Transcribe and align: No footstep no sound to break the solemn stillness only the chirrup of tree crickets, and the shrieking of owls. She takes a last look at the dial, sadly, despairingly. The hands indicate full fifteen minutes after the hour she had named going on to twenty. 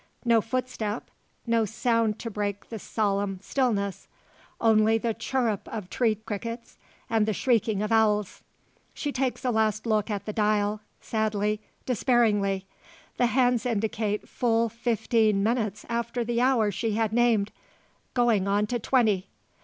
No 0.25 0.41
footstep 0.41 1.11
no 1.45 1.63
sound 1.63 2.17
to 2.21 2.31
break 2.31 2.69
the 2.69 2.79
solemn 2.79 3.39
stillness 3.43 4.07
only 4.59 4.97
the 4.97 5.13
chirrup 5.13 5.67
of 5.67 5.91
tree 5.91 6.15
crickets, 6.15 6.79
and 7.07 7.27
the 7.27 7.33
shrieking 7.35 7.83
of 7.83 7.91
owls. 7.91 8.41
She 8.95 9.11
takes 9.11 9.45
a 9.45 9.51
last 9.51 9.85
look 9.85 10.09
at 10.09 10.25
the 10.25 10.33
dial, 10.33 10.81
sadly, 11.01 11.61
despairingly. 11.85 12.65
The 13.17 13.27
hands 13.27 13.63
indicate 13.63 14.27
full 14.27 14.69
fifteen 14.69 15.43
minutes 15.43 15.85
after 15.87 16.23
the 16.23 16.41
hour 16.41 16.71
she 16.71 16.93
had 16.93 17.13
named 17.13 17.51
going 18.15 18.47
on 18.47 18.65
to 18.65 18.79
twenty. 18.79 19.29